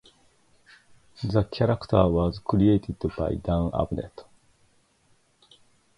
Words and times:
The 1.23 1.43
character 1.43 2.07
was 2.07 2.39
created 2.39 2.97
by 3.15 3.35
Dan 3.35 3.69
Abnett. 3.69 4.25